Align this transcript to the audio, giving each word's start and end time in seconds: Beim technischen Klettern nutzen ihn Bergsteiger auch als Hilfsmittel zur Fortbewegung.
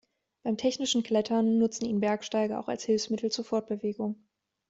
Beim 0.41 0.57
technischen 0.57 1.03
Klettern 1.03 1.59
nutzen 1.59 1.85
ihn 1.85 1.99
Bergsteiger 1.99 2.59
auch 2.59 2.69
als 2.69 2.83
Hilfsmittel 2.85 3.29
zur 3.29 3.45
Fortbewegung. 3.45 4.15